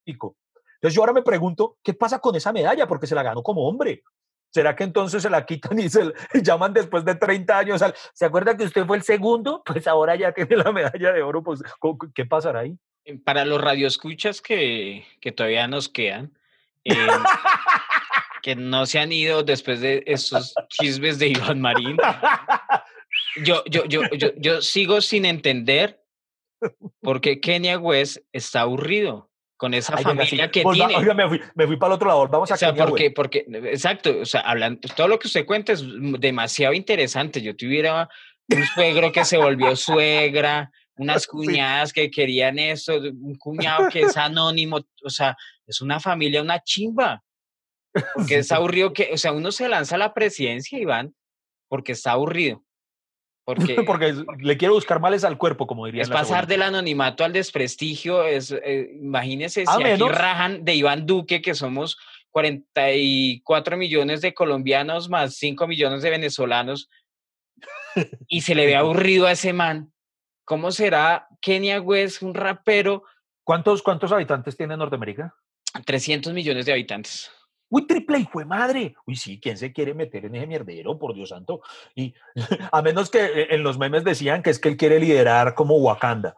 [0.06, 2.86] Entonces yo ahora me pregunto, ¿qué pasa con esa medalla?
[2.86, 4.02] Porque se la ganó como hombre.
[4.50, 7.82] ¿Será que entonces se la quitan y se la- llaman después de 30 años?
[7.82, 9.62] al, ¿Se acuerda que usted fue el segundo?
[9.66, 11.42] Pues ahora ya tiene la medalla de oro.
[11.42, 12.76] Pues, ¿co- co- ¿Qué pasará ahí?
[13.24, 16.32] Para los radioescuchas que, que todavía nos quedan,
[16.84, 16.92] eh,
[18.48, 21.98] que no se han ido después de esos chismes de Iván Marín,
[23.44, 26.02] yo, yo, yo, yo, yo sigo sin entender
[27.02, 30.96] por qué Kenia West está aburrido con esa Ay, venga, sí, familia que volva- tiene.
[30.96, 32.26] oiga, me fui, me fui para el otro lado.
[32.28, 33.16] Vamos a O sea, Kenia porque, West.
[33.16, 35.84] porque, exacto, o sea, hablando, todo lo que usted cuenta es
[36.18, 37.42] demasiado interesante.
[37.42, 38.08] Yo tuviera
[38.48, 44.16] un suegro que se volvió suegra, unas cuñadas que querían eso, un cuñado que es
[44.16, 47.22] anónimo, o sea, es una familia, una chimba.
[48.14, 51.14] Porque es aburrido que, o sea, uno se lanza a la presidencia, Iván,
[51.68, 52.62] porque está aburrido.
[53.48, 56.02] Porque Porque le quiero buscar males al cuerpo, como diría.
[56.02, 58.22] es pasar del anonimato al desprestigio.
[58.22, 61.96] Es, eh, imagínese A si aquí rajan de Iván Duque, que somos
[62.32, 66.90] 44 millones de colombianos más 5 millones de venezolanos,
[68.26, 69.94] y se le ve aburrido a ese man.
[70.44, 73.04] ¿Cómo será Kenia West, un rapero,
[73.48, 75.34] ¿Cuántos, ¿Cuántos habitantes tiene Norteamérica?
[75.86, 77.30] 300 millones de habitantes?
[77.70, 78.94] Uy, triple hijo de madre.
[79.06, 81.60] Uy, sí, ¿quién se quiere meter en ese mierdero, por Dios santo?
[81.94, 82.14] Y
[82.72, 85.76] a menos que eh, en los memes decían que es que él quiere liderar como
[85.76, 86.34] Wakanda.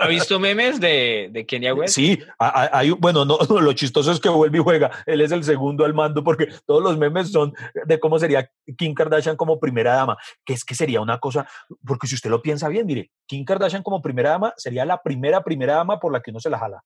[0.00, 1.94] ¿Ha visto memes de, de Kenia West?
[1.94, 4.90] Sí, ha- ha- hay, bueno, no, lo chistoso es que vuelve y juega.
[5.06, 7.52] Él es el segundo al mando porque todos los memes son
[7.84, 11.46] de cómo sería Kim Kardashian como primera dama, que es que sería una cosa,
[11.86, 15.42] porque si usted lo piensa bien, mire, Kim Kardashian como primera dama sería la primera
[15.42, 16.82] primera dama por la que uno se la jala.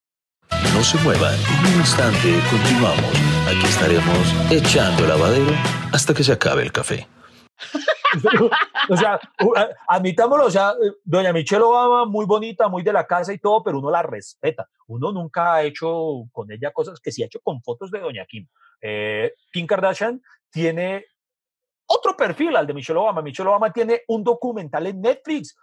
[0.74, 3.14] No se muevan, en un instante continuamos.
[3.46, 5.52] Aquí estaremos echando el lavadero
[5.92, 7.06] hasta que se acabe el café.
[8.90, 9.20] o sea,
[9.86, 13.78] admitámoslo, o sea, doña Michelle Obama, muy bonita, muy de la casa y todo, pero
[13.78, 14.68] uno la respeta.
[14.88, 18.26] Uno nunca ha hecho con ella cosas que sí ha hecho con fotos de doña
[18.26, 18.48] Kim.
[18.80, 21.06] Eh, Kim Kardashian tiene
[21.86, 23.22] otro perfil al de Michelle Obama.
[23.22, 25.56] Michelle Obama tiene un documental en Netflix.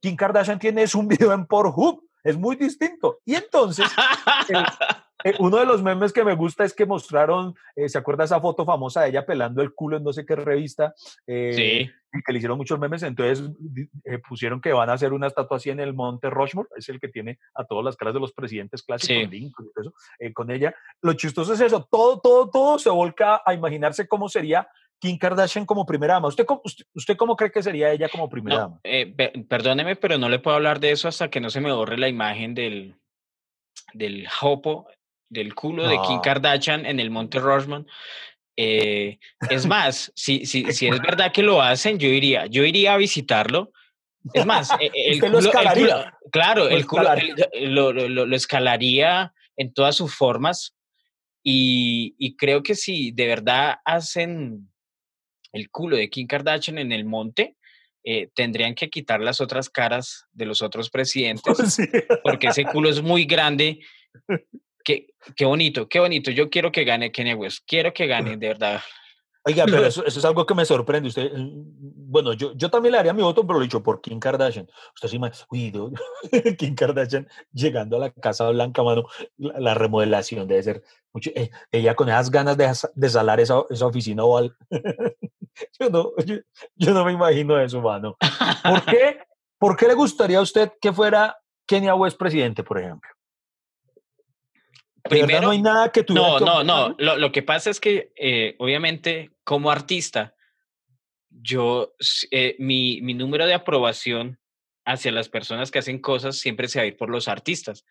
[0.00, 2.02] Kim Kardashian tiene un video en Pornhub.
[2.24, 3.20] Es muy distinto.
[3.24, 3.86] Y entonces,
[5.24, 8.40] eh, uno de los memes que me gusta es que mostraron, eh, ¿se acuerda esa
[8.40, 10.94] foto famosa de ella pelando el culo en no sé qué revista?
[11.26, 11.90] Eh, Sí.
[12.16, 13.44] y que le hicieron muchos memes, entonces
[14.04, 17.00] eh, pusieron que van a hacer una estatua así en el monte Rushmore, es el
[17.00, 19.26] que tiene a todas las caras de los presidentes clásicos, Sí.
[19.26, 20.72] Lincoln eso, eh, con ella.
[21.02, 24.68] Lo chistoso es eso, todo, todo, todo se volca a imaginarse cómo sería
[25.04, 26.28] Kim Kardashian como primera dama.
[26.28, 28.80] ¿Usted, cómo- usted, usted cómo cree que sería ella como primera No, dama?
[28.84, 31.70] eh, pe- perdóneme, pero no le puedo hablar de eso hasta que no se me
[31.72, 32.94] borre la imagen del,
[33.92, 34.86] del jopo,
[35.28, 36.22] del culo de Kim No.
[36.22, 37.84] Kardashian en el Monte Rushmore.
[38.56, 39.18] Eh,
[39.50, 42.96] es más, si, si, si es verdad que lo hacen, yo iría, yo iría a
[42.96, 43.72] visitarlo.
[44.32, 47.12] Es más, eh, eh, el lo culo- el culo- claro, el culo
[47.52, 50.74] el- lo- lo- lo escalaría en todas sus formas
[51.42, 54.70] y, y creo que si de verdad hacen
[55.54, 57.56] el culo de Kim Kardashian en el monte,
[58.04, 61.84] eh, tendrían que quitar las otras caras de los otros presidentes, Sí.
[62.22, 63.80] porque ese culo es muy grande.
[64.84, 66.30] Qué, qué bonito, qué bonito.
[66.30, 67.64] Yo quiero que gane Kanye West.
[67.66, 68.80] Quiero que gane, de verdad.
[69.46, 71.08] Oiga, pero eso, eso es algo que me sorprende.
[71.08, 74.00] Usted, mm, bueno, yo, yo también le haría mi voto, pero lo he dicho por
[74.00, 74.68] Kim Kardashian.
[74.94, 75.18] Usted sí,
[75.50, 75.90] uy, no,
[76.58, 79.04] Kim Kardashian llegando a la Casa Blanca, mano,
[79.38, 81.30] la, la remodelación debe ser mucho.
[81.34, 84.56] eh, ella con esas ganas de, de salar esa, esa oficina oval.
[85.80, 86.36] yo, no, yo,
[86.74, 88.16] yo no me imagino eso, mano.
[88.62, 89.18] ¿Por qué,
[89.58, 91.36] ¿Por qué le gustaría a usted que fuera
[91.66, 93.10] Kenya West presidente, por ejemplo?
[95.08, 96.94] ¿De verdad Primero, no hay nada que tuviera no, no, no.
[96.98, 100.34] Lo, lo que pasa es que, eh, obviamente, como artista,
[101.28, 101.94] yo,
[102.30, 104.38] eh, mi, mi número de aprobación
[104.86, 107.84] hacia las personas que hacen cosas siempre se va a ir por los artistas.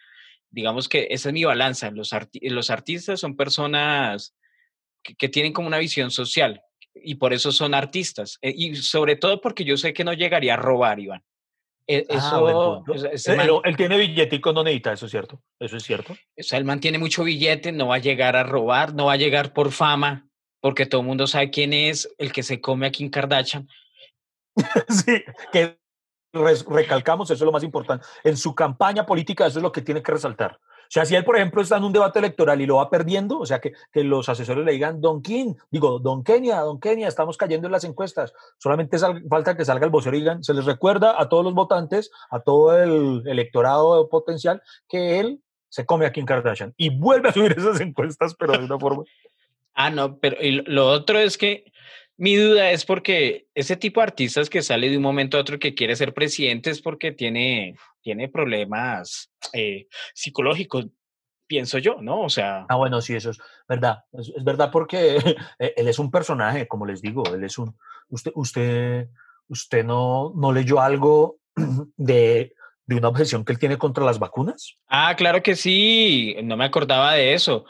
[0.49, 1.91] Digamos que esa es mi balanza.
[1.91, 4.35] Los, arti- los artistas son personas
[5.03, 6.61] que, que tienen como una visión social
[6.95, 8.37] y por eso son artistas.
[8.41, 11.23] Eh, y sobre todo porque yo sé que no llegaría a robar, Iván.
[11.85, 15.41] E- Ah, Eso, ese- Eh, man- él, él tiene billetico, no necesita, eso es cierto.
[15.59, 16.13] Eso es cierto.
[16.13, 19.13] o sea, el man tiene mucho billete, no va a llegar a robar, no va
[19.13, 20.27] a llegar por fama,
[20.61, 23.67] porque todo el mundo sabe quién es el que se come a Kim Kardashian.
[24.87, 25.77] sí, que
[26.33, 28.05] recalcamos, eso es lo más importante.
[28.23, 30.59] En su campaña política, eso es lo que tiene que resaltar.
[30.93, 33.39] O sea, si él, por ejemplo, está en un debate electoral y lo va perdiendo,
[33.39, 37.07] o sea, que, que los asesores le digan, Don King, digo, Don Kenia, Don Kenia,
[37.07, 38.31] estamos cayendo en las encuestas.
[38.59, 42.41] Solamente falta que salga el vocero y se les recuerda a todos los votantes, a
[42.41, 47.53] todo el electorado potencial, que él se come a Kim Kardashian y vuelve a subir
[47.57, 49.03] esas encuestas, pero de una forma.
[49.75, 51.65] Ah, no, pero y lo otro es que
[52.17, 55.59] mi duda es porque ese tipo de artistas que sale de un momento a otro
[55.59, 60.87] que quiere ser presidente es porque tiene, tiene problemas eh, psicológicos,
[61.47, 62.21] pienso yo, ¿no?
[62.21, 64.03] O sea, Ah, bueno, sí, eso es verdad.
[64.13, 65.17] Es, es verdad porque
[65.59, 67.75] eh, él es un personaje, como les digo, él es un.
[68.09, 69.07] Usted, usted,
[69.47, 71.39] usted no, no leyó algo
[71.97, 72.53] de,
[72.85, 74.77] de una obsesión que él tiene contra las vacunas.
[74.87, 77.65] ah, claro que sí, no me acordaba de eso.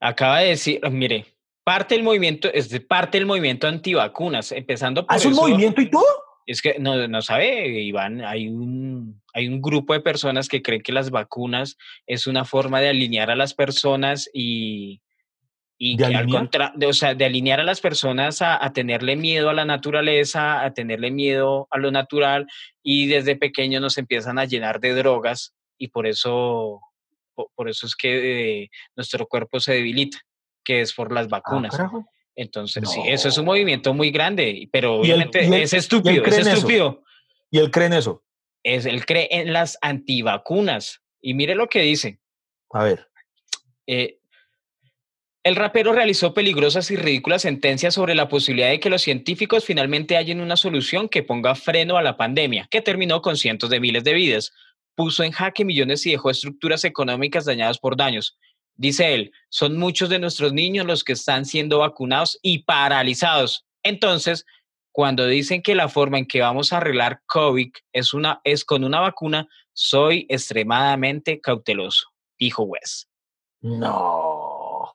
[0.00, 1.26] Acaba de decir, mire,
[1.72, 5.42] parte del movimiento, es de parte del movimiento antivacunas, empezando por ¿Ah, es un eso-
[5.42, 6.04] movimiento y todo?
[6.46, 10.80] Es que no, no sabe, Iván, hay un, hay un grupo de personas que creen
[10.82, 11.76] que las vacunas
[12.06, 15.02] es una forma de alinear a las personas y,
[15.76, 16.40] y ¿De que al alinear?
[16.40, 19.66] contra, de, o sea, de alinear a las personas a, a tenerle miedo a la
[19.66, 22.46] naturaleza, a tenerle miedo a lo natural
[22.82, 26.80] y desde pequeños nos empiezan a llenar de drogas y por eso,
[27.34, 30.16] po- por, eso es que eh, nuestro cuerpo se debilita,
[30.68, 31.74] que es por las Ah, vacunas.
[32.36, 35.72] Entonces, sí, eso es un movimiento muy grande, pero Y él- obviamente y él- es
[35.72, 36.12] estúpido.
[36.14, 36.18] ¿Y
[37.58, 38.22] él cree en eso?
[38.62, 41.00] Es, él cree en las antivacunas.
[41.22, 42.20] Y mire lo que dice.
[42.70, 43.08] A ver.
[43.86, 44.18] eh,
[45.42, 50.16] el rapero realizó peligrosas y ridículas sentencias sobre la posibilidad de que los científicos finalmente
[50.18, 54.04] hallen una solución que ponga freno a la pandemia, que terminó con cientos de miles
[54.04, 54.52] de vidas.
[54.94, 58.36] Puso en jaque millones y dejó estructuras económicas dañadas por daños.
[58.80, 63.66] Dice él, son muchos de nuestros niños los que están siendo vacunados y paralizados.
[63.82, 64.46] Entonces,
[64.92, 68.84] cuando dicen que la forma en que vamos a arreglar COVID es, una, es con
[68.84, 72.06] una vacuna, soy extremadamente cauteloso,
[72.38, 73.08] dijo Wes.
[73.60, 74.94] No.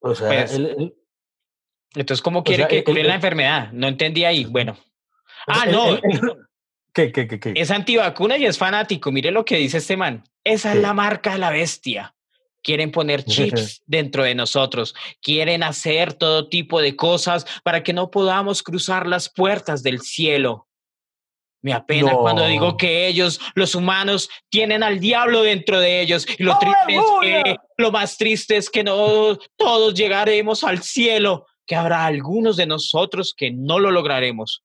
[0.00, 0.94] O sea, Pues, él- él-
[1.96, 3.70] Entonces, ¿cómo O quiere sea, que él- cure la enfermedad?
[3.72, 4.44] No entendí ahí.
[4.44, 4.76] Bueno.
[5.46, 6.00] Ah, no.
[6.92, 7.52] ¿Qué, qué, qué, qué?
[7.56, 9.10] Es antivacuna y es fanático.
[9.12, 10.22] Mire lo que dice este man.
[10.44, 12.14] Esa es la marca de la bestia.
[12.64, 14.94] Quieren poner chips dentro de nosotros.
[15.20, 20.66] Quieren hacer todo tipo de cosas para que no podamos cruzar las puertas del cielo.
[21.60, 22.76] Me apena cuando digo No.
[22.76, 26.26] que ellos, los humanos, tienen al diablo dentro de ellos.
[26.38, 31.46] Y lo triste es que, lo más triste es que no todos llegaremos al cielo,
[31.66, 34.62] que habrá algunos de nosotros que no lo lograremos.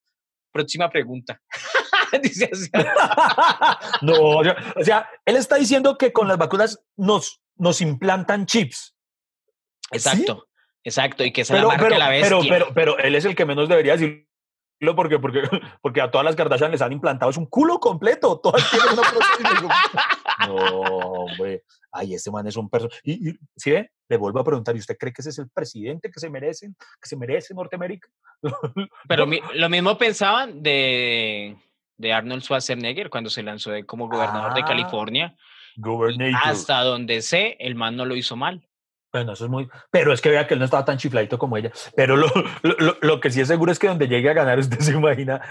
[0.52, 1.42] Próxima pregunta.
[2.24, 2.70] Dice así.
[4.02, 8.46] no, o sea, o sea, él está diciendo que con las vacunas nos, nos implantan
[8.48, 8.96] chips.
[9.92, 10.48] Exacto,
[10.84, 11.24] exacto.
[11.24, 12.54] Y que es Pero, la marca pero, la pero, bestia.
[12.54, 14.26] pero, pero él es el que menos debería decirlo
[14.96, 15.42] porque, porque,
[15.82, 18.40] porque a todas las Kardashian les han implantado es un culo completo.
[18.44, 19.70] Todas tienen una prótesis.
[20.48, 21.64] No, hombre.
[21.92, 22.88] Ay, este man es un perso.
[23.04, 23.92] Y, y ¿sí ve?
[24.08, 26.76] Le vuelvo a preguntar, ¿y usted cree que ese es el presidente que se merecen,
[27.02, 28.08] que se merece Norteamérica?
[29.08, 31.58] Pero mi- lo mismo pensaban de,
[31.98, 35.36] de Arnold Schwarzenegger cuando se lanzó de- como gobernador de Ah, California.
[35.80, 36.40] Governator.
[36.44, 38.66] Hasta donde sé, el man no lo hizo mal.
[39.12, 39.68] Bueno, eso es muy.
[39.92, 41.72] Pero es que vea que él no estaba tan chifladito como ella.
[41.96, 42.28] Pero lo,
[42.64, 44.92] lo, lo- lo que sí es seguro es que donde llegue a ganar, usted se
[44.92, 45.42] imagina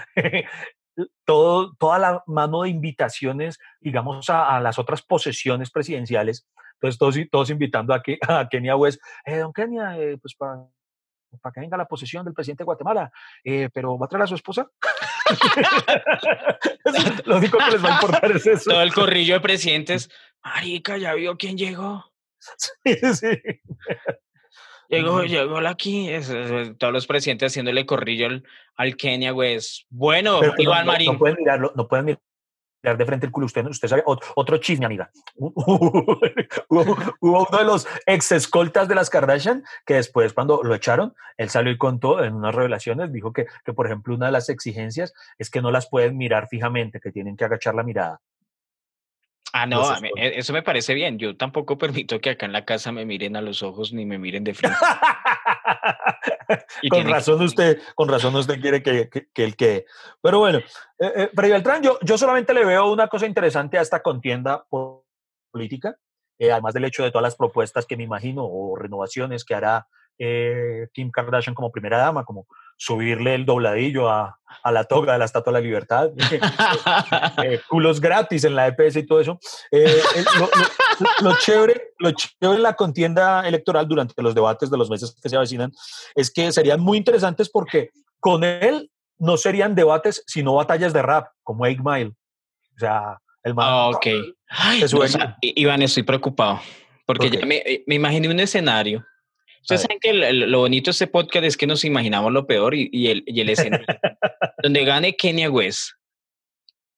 [1.25, 6.47] todo, toda la mano de invitaciones, digamos, a, a las otras posesiones presidenciales.
[6.75, 9.01] Entonces, todos, todos invitando a, que, a Kenia West.
[9.25, 10.65] Eh, don Kenia, eh, pues para
[11.41, 13.11] para que venga la posesión del presidente de Guatemala,
[13.43, 14.67] eh, pero ¿va a traer a su esposa?
[17.25, 18.69] Lo único que les va a importar es eso.
[18.71, 20.09] Todo el corrillo de presidentes.
[20.43, 22.05] Marica, ¿ya vio quién llegó?
[22.85, 23.27] Sí, sí.
[24.87, 26.09] Llegó, llegó la aquí.
[26.09, 28.43] Es- es- todos los presidentes haciéndole corrillo al,
[28.75, 29.83] al Kenia West.
[29.89, 31.13] Bueno, Pero Iván no, Marín.
[31.13, 32.05] No pueden mirarlo, no pueden
[32.81, 33.45] mirar de frente el culo.
[33.45, 35.09] Usted, usted sabe, ot- otro chisme, amiga.
[35.35, 35.61] hubo,
[36.69, 41.49] hubo uno de los ex escoltas de las Kardashian que después, cuando lo echaron, él
[41.49, 45.13] salió y contó en unas revelaciones, dijo que, que, por ejemplo, una de las exigencias
[45.37, 48.19] es que no las pueden mirar fijamente, que tienen que agachar la mirada.
[49.51, 50.23] Ah, no, a mí- escoltas.
[50.35, 51.17] e- eso me parece bien.
[51.17, 54.19] Yo tampoco permito que acá en la casa me miren a los ojos ni me
[54.19, 54.77] miren de frente.
[56.81, 59.85] Y con que- razón usted, con razón usted quiere que, que, que él quede.
[60.21, 60.59] Pero bueno,
[60.97, 64.65] eh, eh, Freddy Beltrán, yo, yo solamente le veo una cosa interesante a esta contienda
[64.69, 65.05] po-
[65.51, 65.95] política,
[66.39, 69.87] eh, además del hecho de todas las propuestas que me imagino o renovaciones que hará
[70.19, 72.45] eh, Kim Kardashian como primera dama, como
[72.77, 76.11] subirle el dobladillo a, a la toga de la Estatua de la Libertad,
[77.43, 79.39] eh, culos gratis en la EPS y todo eso.
[79.71, 80.01] Eh,
[80.37, 84.89] lo, lo- lo chévere, lo chévere en la contienda electoral durante los debates de los
[84.89, 85.71] meses que se avecinan
[86.13, 91.27] es que serían muy interesantes porque con él no serían debates, sino batallas de rap,
[91.43, 92.13] como Eight Mile.
[92.75, 93.65] O sea, el man.
[93.69, 94.07] Ah, ok.
[94.49, 96.59] Ay, no, o sea, Iván, estoy preocupado.
[97.05, 99.05] Porque ¿Por ya me, eh, me imaginé un escenario.
[99.61, 102.75] Ustedes saben que el- lo bonito de este podcast es que nos imaginamos lo peor
[102.75, 103.85] y, y el, y el escenario.
[104.63, 105.91] donde gane Kenya West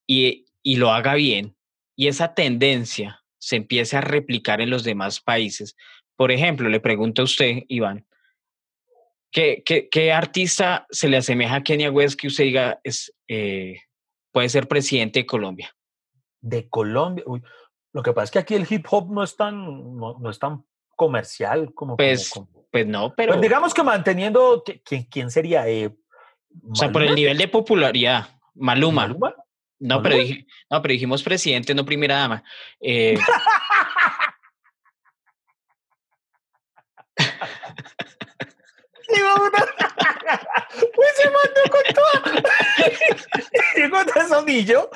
[0.06, 1.56] y, y lo haga bien
[1.96, 5.76] y esa tendencia se empiece a replicar en los demás países.
[6.16, 8.06] Por ejemplo, le pregunto a usted, Iván,
[9.30, 13.80] ¿qué, qué, qué artista se le asemeja a Kenya West que usted diga es, eh,
[14.32, 15.74] puede ser presidente de Colombia?
[16.44, 17.22] de Colombia.
[17.26, 17.40] Uy,
[17.92, 20.38] lo que pasa es que aquí el hip hop no es tan, no, no es
[20.40, 20.64] tan
[21.06, 21.96] comercial como.
[21.96, 23.32] Pues, como- Pues no, pero...
[23.32, 24.62] Pues digamos que manteniendo.
[24.64, 25.68] ¿qui- ¿Quién, quién sería?
[25.68, 25.90] Eh,
[26.70, 29.02] o sea, por el nivel de popularidad, Maluma.
[29.08, 29.34] ¿Maluma?
[29.78, 32.44] No, pero dije, no, pero dijimos presidente, no primera dama.
[32.80, 33.18] Eh,
[40.98, 42.42] Uy, se mandó con todo.
[43.76, 44.90] Llegó de sonillo.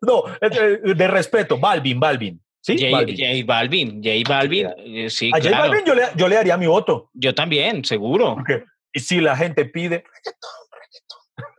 [0.00, 2.41] No, no, eh, de respeto, Balvin, Balvin.
[2.62, 2.78] ¿Sí?
[2.78, 3.16] J, Balvin.
[3.16, 5.68] J Balvin, J Balvin, eh, sí, A J claro.
[5.68, 7.10] Balvin yo le, yo le daría mi voto.
[7.12, 8.36] Yo también, seguro.
[8.36, 10.04] Porque y si la gente pide.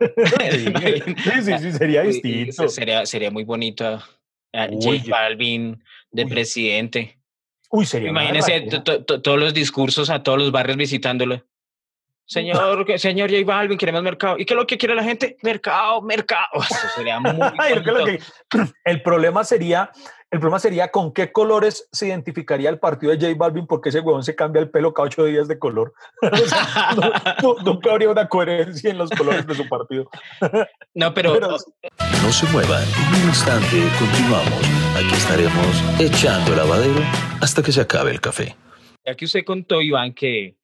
[0.00, 2.68] sí, sí, sí, sería distinto.
[2.68, 4.02] Sería, sería muy bonito
[4.52, 5.02] eh, J.
[5.08, 6.30] Balvin de Uy.
[6.30, 7.18] presidente.
[7.70, 11.44] Uy, sería Imagínese todos los discursos a todos los barrios visitándolo.
[12.26, 14.36] Señor, señor J Balvin, queremos mercado.
[14.38, 15.36] ¿Y qué es lo que quiere la gente?
[15.42, 16.46] Mercado, mercado.
[16.70, 17.32] Eso sería muy
[17.84, 18.24] que- lo bonito.
[18.48, 19.90] que- el problema sería,
[20.30, 24.00] el problema sería con qué colores se identificaría el partido de J Balvin porque ese
[24.00, 25.92] huevón se cambia el pelo cada ocho días de color.
[26.22, 30.08] O sea, no- no- nunca habría una coherencia en los colores de su partido.
[30.94, 31.48] No, pero, Pero-
[32.22, 34.64] No se muevan, en un instante continuamos.
[34.96, 37.00] Aquí estaremos echando el lavadero
[37.42, 38.56] hasta que se acabe el café.
[39.06, 40.56] Ya que usted contó, Iván, que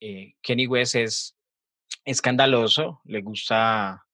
[0.00, 1.36] eh, Kenny West es
[2.04, 4.04] escandaloso, le gusta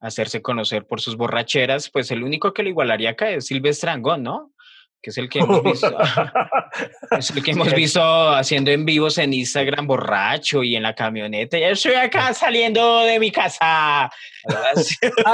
[0.00, 4.22] hacerse conocer por sus borracheras, pues el único que le igualaría acá es Silvestre Angón,
[4.22, 4.52] ¿no?
[5.00, 5.96] Que es el que hemos visto,
[7.18, 8.00] es el que hemos visto
[8.30, 11.58] haciendo en vivos en Instagram borracho y en la camioneta.
[11.58, 14.04] Ya estoy acá saliendo de mi casa.
[14.04, 14.10] Ah,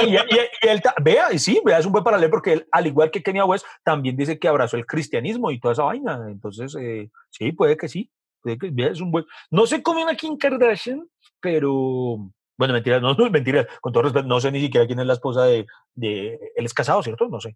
[0.03, 0.19] y, y-
[0.63, 3.11] y él ta- vea, y sí, vea, es un buen paralelo porque él, al igual
[3.11, 6.19] que Kenya West, también dice que abrazó el cristianismo y toda esa vaina.
[6.29, 8.09] Entonces, eh, sí, puede que sí.
[8.45, 9.25] Es un buen.
[9.51, 11.07] No sé cómo una Kim Kardashian,
[11.39, 12.17] pero.
[12.57, 13.67] Bueno, mentira, no, no, mentira.
[13.81, 15.65] Con todo respeto, no sé ni siquiera quién es la esposa de.
[15.95, 17.27] de él es casado, ¿cierto?
[17.29, 17.55] No sé.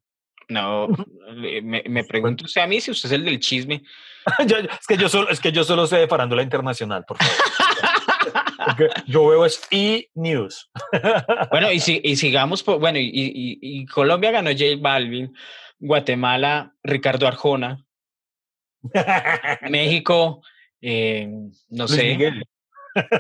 [0.50, 0.90] No,
[1.36, 3.82] me, me pregunto usted a mí si usted es el del chisme.
[4.48, 7.34] Yo- es, que yo solo, es que yo solo sé de farándula internacional, por favor.
[9.08, 10.70] Yo veo es E-News.
[11.52, 15.34] Bueno, y, si, y sigamos, por, bueno, y, y- y Colombia ganó J Balvin,
[15.80, 17.86] Guatemala, Ricardo Arjona,
[19.70, 20.42] México,
[20.84, 21.28] eh,
[21.70, 22.44] no Luis sé, Miguel.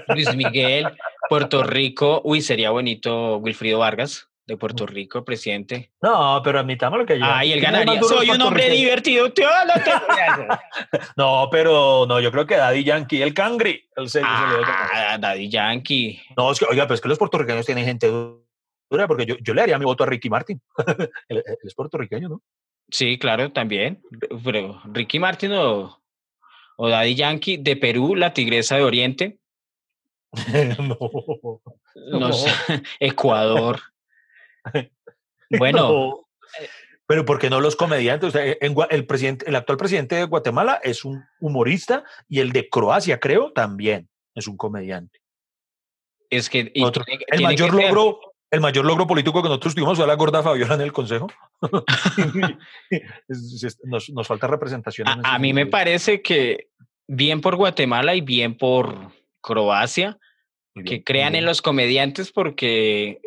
[0.10, 0.88] Luis Miguel,
[1.30, 5.93] Puerto Rico, uy, sería bonito Wilfrido Vargas de Puerto Rico, presidente.
[6.02, 7.23] No, pero admitamos lo que yo.
[7.26, 8.10] Ay, él ¿quién es más ganaría.
[8.10, 9.32] Soy un hombre divertido.
[9.32, 14.08] tío, no te- No, pero no, yo creo que Daddy Yankee, el Cangri, el.
[14.23, 16.21] Ah, Daddy Yankee.
[16.36, 19.54] No, es que, oiga, pero es que los puertorriqueños tienen gente dura, porque yo, yo
[19.54, 20.62] le haría mi voto a Ricky Martin.
[21.30, 22.41] él, él es puertorriqueño, ¿no?
[22.89, 24.04] Sí, claro, también.
[24.43, 26.03] Pero Ricky Martin o,
[26.77, 29.39] o Daddy Yankee de Perú, la Tigresa de Oriente.
[30.79, 30.97] no.
[31.95, 32.29] No, No.
[32.99, 33.79] Ecuador.
[35.55, 36.29] Bueno, No.
[37.05, 38.29] Pero ¿por qué no los comediantes?
[38.29, 42.39] O sea, en Gua- el, presidente, el actual presidente de Guatemala es un humorista y
[42.39, 45.19] el de Croacia, creo, también es un comediante.
[46.31, 48.19] es que Otro- tiene El tiene mayor logro,
[48.54, 51.28] el mayor logro político que nosotros tuvimos fue la gorda Fabiola en el Consejo.
[53.84, 55.08] Nos, nos falta representación.
[55.08, 56.68] en A, mí me parece que
[57.08, 59.12] bien por Guatemala y bien por
[59.42, 60.20] Croacia,
[60.86, 63.22] que crean en los comediantes porque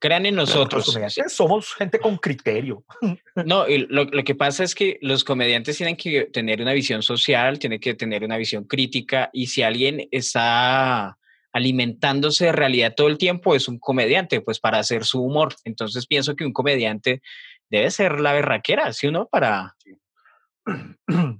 [0.00, 0.86] crean en Los nosotros.
[0.86, 2.84] comediantes somos gente con criterio.
[3.46, 7.02] No, y lo, lo que pasa es que los comediantes tienen que tener una visión
[7.02, 11.16] social, tienen que tener una visión crítica y si alguien está
[11.52, 15.54] alimentándose de realidad todo el tiempo es un comediante, pues para hacer su humor.
[15.64, 17.22] Entonces pienso que un comediante
[17.68, 19.26] debe ser la berraquera, ¿sí o no?
[19.26, 19.76] Para...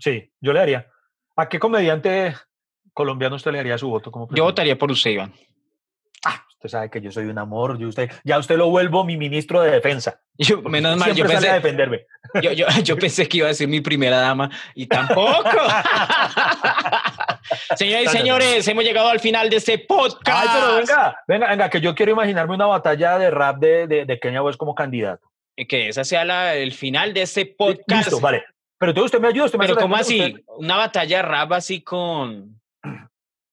[0.00, 0.86] Sí, yo le haría.
[1.36, 2.34] ¿A qué comediante
[2.92, 4.10] colombiano usted le haría su voto?
[4.10, 5.32] Como Yo votaría por usted, Iván.
[6.62, 7.76] Usted sabe que yo soy un amor.
[7.76, 10.20] Yo usted, ya usted lo vuelvo mi ministro de defensa.
[10.38, 12.06] Yo, menos mal, yo a pensé, defenderme.
[12.40, 15.42] yo, yo, yo pensé que iba a ser mi primera dama y tampoco.
[17.76, 20.48] Señoras y señores, hemos llegado al final de este podcast.
[20.48, 24.04] Ay, pero venga, venga, venga, que yo quiero imaginarme una batalla de rap de, de,
[24.06, 25.28] de West como candidato.
[25.68, 28.06] Que esa sea la- el final de este podcast.
[28.06, 28.42] Listo, vale.
[28.78, 30.20] Pero entonces usted me ayuda, usted me Pero hace la ¿cómo así?
[30.20, 32.60] usted- Una batalla de rap así con...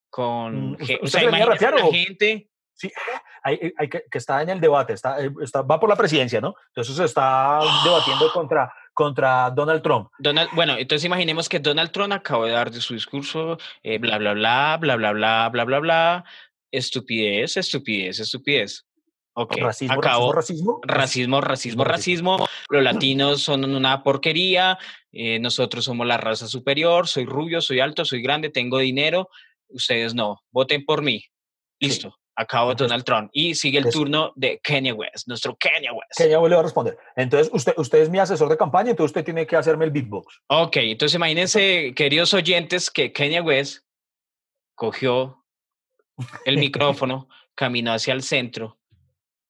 [0.09, 0.71] Con...
[0.71, 2.48] Mm, ¿usted- o sea, se imagínese rapear la o- gente...
[2.79, 2.89] Sí,
[3.43, 6.39] hay, hay que, que está en el debate, está, eh, está, va por la presidencia,
[6.39, 6.55] ¿no?
[6.67, 10.09] Entonces se está debatiendo contra, contra Donald Trump.
[10.17, 14.17] Donald, bueno, entonces imaginemos que Donald Trump acabó de dar de su discurso, eh, bla,
[14.17, 16.25] bla, bla, bla, bla, bla, bla, bla, bla,
[16.71, 18.85] estupidez, estupidez, estupidez.
[19.33, 20.33] Ok, racismo, acabó.
[20.33, 22.47] racismo, Racismo, racismo, racismo.
[22.69, 24.77] Los latinos son una porquería.
[25.11, 27.07] eh, nosotros somos la raza superior.
[27.07, 29.29] Soy rubio, soy alto, soy grande, tengo dinero.
[29.69, 30.41] Ustedes no.
[30.51, 31.23] Voten por mí.
[31.79, 32.18] Listo.
[32.39, 33.29] Acabó Donald Trump.
[33.33, 36.17] Y sigue el turno de Kanye West, nuestro Kanye West.
[36.17, 36.97] Kenia West le va a responder.
[37.17, 40.39] Entonces, usted, usted es mi asesor de campaña, entonces usted tiene que hacerme el beatbox.
[40.47, 43.83] Ok, entonces imagínense, queridos oyentes, que Kanye West
[44.73, 45.43] cogió
[46.45, 48.79] el micrófono, caminó hacia el centro,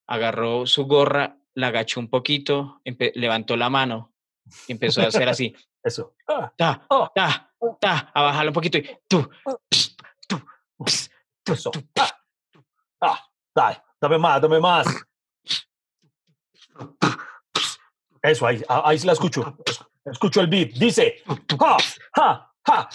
[0.07, 2.81] agarró su gorra, la agachó un poquito,
[3.13, 4.15] levantó la mano
[4.67, 6.15] y empezó a hacer así, Eso.
[6.27, 7.09] Ah, ta, Oh.
[7.15, 9.29] ta, ta, a bajarlo un poquito y tú,
[10.27, 10.41] tú,
[11.45, 11.71] tú.
[13.01, 13.19] Ah,
[13.55, 14.87] dale, dame más, dame más.
[18.21, 19.57] Eso, ahí, ah, ahí sí la escucho.
[20.05, 20.71] Escucho el beat.
[20.71, 21.23] Dice,
[21.59, 21.77] ja,
[22.15, 22.89] ja, ja.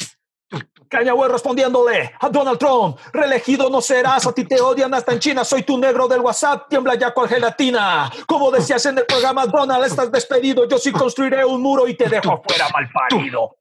[1.15, 5.45] West respondiéndole a Donald Trump, reelegido no serás, a ti te odian hasta en China,
[5.45, 8.11] soy tu negro del WhatsApp, tiembla ya cual gelatina.
[8.27, 12.09] Como decías en el programa, Donald, estás despedido, yo sí construiré un muro y te
[12.09, 13.57] dejo fuera mal parido.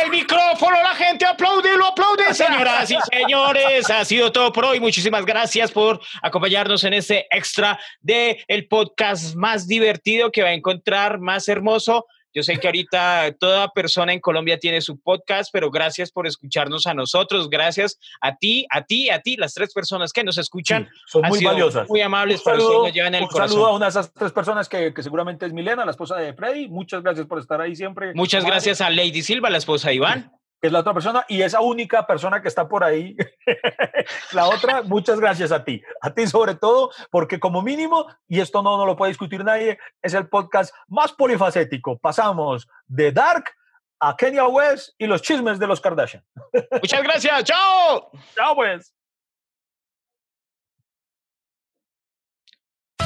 [0.00, 3.90] El micrófono, la gente aplaude, lo aplaude, señoras y señores.
[3.90, 4.80] Ha sido todo por hoy.
[4.80, 10.54] Muchísimas gracias por acompañarnos en este extra de el podcast más divertido que va a
[10.54, 15.70] encontrar, más hermoso Yo sé que ahorita toda persona en Colombia tiene su podcast, pero
[15.70, 17.50] gracias por escucharnos a nosotros.
[17.50, 20.88] Gracias a ti, a ti, a ti, las tres personas que nos escuchan.
[21.06, 21.88] son muy valiosas.
[21.88, 24.68] Muy amables, un saludo, nos llevan el un saludo a una de esas tres personas
[24.68, 26.68] que, que, seguramente es Milena, la esposa de Freddy.
[26.68, 28.14] Muchas gracias por estar ahí siempre.
[28.14, 31.42] Muchas gracias a Lady Silva, la esposa de Iván que es la otra persona, y
[31.42, 33.16] esa única persona que está por ahí,
[34.32, 38.62] la otra, muchas gracias a ti, a ti sobre todo, porque como mínimo, y esto
[38.62, 41.98] no, no lo puede discutir nadie, es el podcast más polifacético.
[41.98, 43.46] Pasamos de Dark
[43.98, 46.24] a Kenya West y los chismes de los Kardashian.
[46.80, 48.12] Muchas gracias, chao.
[48.36, 48.94] Chao pues.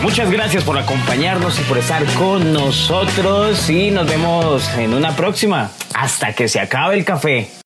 [0.02, 5.70] Muchas gracias por acompañarnos y por estar con nosotros y nos vemos en una próxima.
[5.94, 7.50] Hasta que se acabe el café.